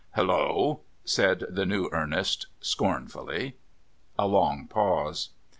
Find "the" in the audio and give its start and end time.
1.47-1.63